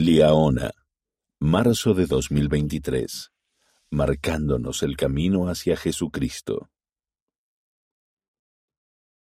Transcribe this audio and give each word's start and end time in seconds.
Liaona, 0.00 0.70
marzo 1.40 1.92
de 1.92 2.06
2023, 2.06 3.32
marcándonos 3.90 4.84
el 4.84 4.96
camino 4.96 5.48
hacia 5.48 5.76
Jesucristo. 5.76 6.70